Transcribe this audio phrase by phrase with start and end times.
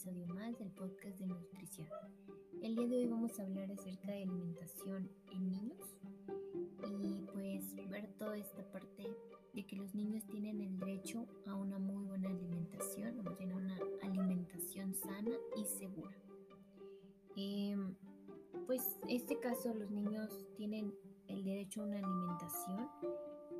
[0.00, 1.86] episodio más del podcast de nutrición.
[2.62, 5.98] El día de hoy vamos a hablar acerca de alimentación en niños
[6.90, 9.14] y pues ver toda esta parte
[9.52, 13.56] de que los niños tienen el derecho a una muy buena alimentación, o bien a
[13.56, 16.16] una alimentación sana y segura.
[17.36, 17.76] Eh,
[18.66, 20.94] pues en este caso los niños tienen
[21.28, 22.88] el derecho a una alimentación,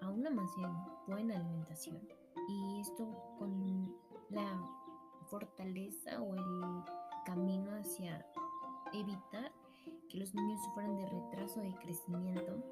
[0.00, 0.70] a una más bien
[1.06, 2.00] buena alimentación,
[2.48, 3.62] y esto con
[5.34, 6.84] fortaleza o el
[7.26, 8.24] camino hacia
[8.92, 9.50] evitar
[10.08, 12.62] que los niños sufran de retraso de crecimiento,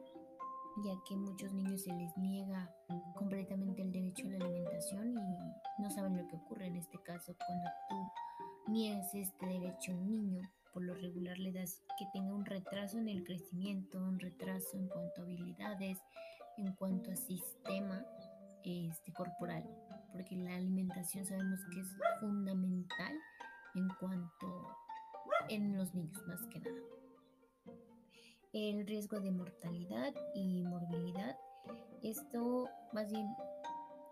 [0.84, 2.72] ya que muchos niños se les niega
[3.16, 7.34] completamente el derecho a la alimentación y no saben lo que ocurre en este caso
[7.36, 10.48] cuando tú niegas este derecho a un niño.
[10.72, 14.86] Por lo regular le das que tenga un retraso en el crecimiento, un retraso en
[14.86, 15.98] cuanto a habilidades,
[16.56, 18.06] en cuanto a sistema
[18.62, 19.68] este, corporal,
[20.12, 21.88] porque la alimentación sabemos que es
[22.20, 23.14] fundamental
[23.74, 24.76] en cuanto
[25.48, 26.80] en los niños más que nada.
[28.52, 31.36] El riesgo de mortalidad y morbilidad,
[32.02, 33.26] esto más bien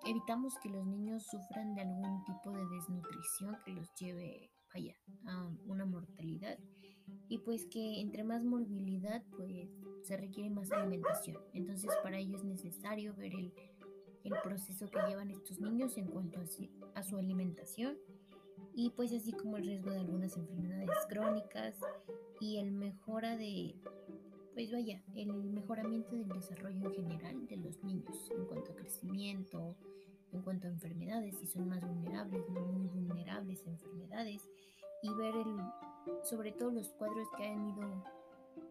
[0.06, 4.94] evitamos que los niños sufran de algún tipo de desnutrición que los lleve vaya
[5.26, 6.58] a una mortalidad
[7.28, 9.68] y pues que entre más morbilidad pues
[10.04, 13.52] se requiere más alimentación entonces para ello es necesario ver el,
[14.24, 16.40] el proceso que llevan estos niños en cuanto
[16.94, 17.96] a, su alimentación
[18.74, 21.74] y pues así como el riesgo de algunas enfermedades crónicas
[22.40, 23.74] y el mejora de,
[24.54, 29.76] pues vaya, el mejoramiento del desarrollo en general de los niños en cuanto a crecimiento,
[30.32, 34.48] en cuanto a enfermedades, si son más vulnerables, no muy vulnerables a enfermedades
[35.02, 35.56] y ver el,
[36.24, 38.04] sobre todo los cuadros que han ido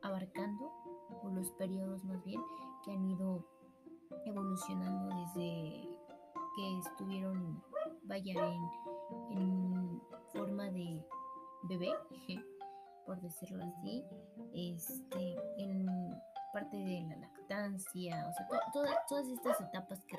[0.02, 0.72] abarcando
[1.24, 2.42] o los periodos más bien
[2.86, 3.46] que han ido
[4.26, 5.90] evolucionando desde
[6.56, 7.62] que estuvieron,
[8.04, 8.34] vaya,
[9.32, 11.04] en, forma de
[11.64, 11.92] bebé,
[13.06, 14.04] por decirlo así,
[14.54, 15.88] este, en
[16.54, 18.48] parte de la lactancia, o sea,
[19.08, 20.18] todas estas etapas que